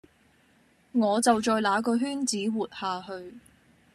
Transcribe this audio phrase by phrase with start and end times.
[0.93, 3.35] 我就在那個圈子活下去